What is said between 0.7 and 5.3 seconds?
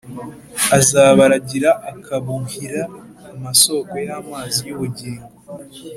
azabaragira akabuhira amasōko y’amazi y’ubugingo,